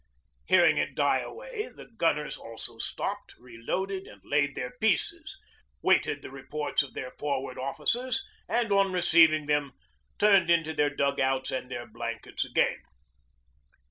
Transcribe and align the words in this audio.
Hearing 0.47 0.79
it 0.79 0.95
die 0.95 1.19
away, 1.19 1.67
the 1.67 1.85
gunners 1.85 2.35
also 2.35 2.79
stopped, 2.79 3.35
reloaded, 3.37 4.07
and 4.07 4.19
laid 4.25 4.55
their 4.55 4.73
pieces, 4.81 5.37
waited 5.83 6.23
the 6.23 6.31
reports 6.31 6.81
of 6.81 6.95
their 6.95 7.11
Forward 7.19 7.59
Officers, 7.59 8.23
and 8.49 8.71
on 8.71 8.91
receiving 8.91 9.45
them 9.45 9.73
turned 10.17 10.49
into 10.49 10.73
their 10.73 10.89
dug 10.89 11.19
outs 11.19 11.51
and 11.51 11.69
their 11.69 11.85
blankets 11.85 12.43
again. 12.43 12.81